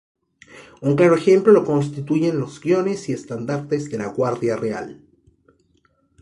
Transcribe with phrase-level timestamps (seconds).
[0.81, 4.99] Un claro ejemplo lo constituyen los guiones y estandartes de la Guardia Real.